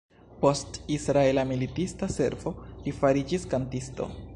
[0.45, 2.55] Post Israela militista servo,
[2.87, 4.15] li fariĝis kantisto.